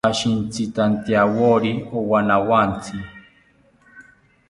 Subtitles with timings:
[0.09, 2.95] Ashintzitantyawori owanawontzi